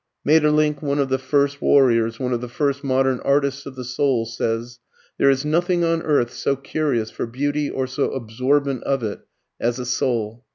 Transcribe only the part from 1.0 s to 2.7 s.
the first warriors, one of the